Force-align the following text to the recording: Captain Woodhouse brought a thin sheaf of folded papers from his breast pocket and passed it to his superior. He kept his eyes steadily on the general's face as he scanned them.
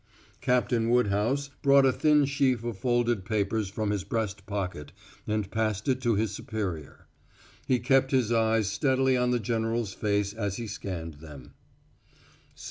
Captain 0.41 0.89
Woodhouse 0.89 1.51
brought 1.61 1.85
a 1.85 1.91
thin 1.91 2.25
sheaf 2.25 2.63
of 2.63 2.75
folded 2.79 3.23
papers 3.23 3.69
from 3.69 3.91
his 3.91 4.03
breast 4.03 4.47
pocket 4.47 4.91
and 5.27 5.51
passed 5.51 5.87
it 5.87 6.01
to 6.01 6.15
his 6.15 6.31
superior. 6.31 7.05
He 7.67 7.77
kept 7.77 8.09
his 8.09 8.31
eyes 8.31 8.67
steadily 8.67 9.15
on 9.15 9.29
the 9.29 9.39
general's 9.39 9.93
face 9.93 10.33
as 10.33 10.57
he 10.57 10.65
scanned 10.65 11.19
them. 11.19 11.53